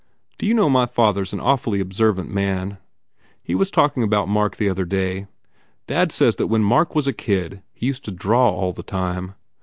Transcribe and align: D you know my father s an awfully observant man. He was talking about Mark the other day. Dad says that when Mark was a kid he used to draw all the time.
D 0.39 0.47
you 0.47 0.55
know 0.55 0.67
my 0.67 0.87
father 0.87 1.21
s 1.21 1.31
an 1.31 1.39
awfully 1.39 1.79
observant 1.79 2.33
man. 2.33 2.79
He 3.43 3.53
was 3.53 3.69
talking 3.69 4.01
about 4.01 4.27
Mark 4.27 4.55
the 4.55 4.67
other 4.67 4.83
day. 4.83 5.27
Dad 5.85 6.11
says 6.11 6.37
that 6.37 6.47
when 6.47 6.63
Mark 6.63 6.95
was 6.95 7.05
a 7.05 7.13
kid 7.13 7.61
he 7.71 7.85
used 7.85 8.05
to 8.05 8.11
draw 8.11 8.49
all 8.49 8.71
the 8.71 8.81
time. 8.81 9.35